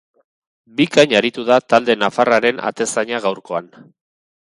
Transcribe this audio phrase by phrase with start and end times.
[0.79, 3.73] Bikain aritu da talde nafarraren atezaina gaurkoan.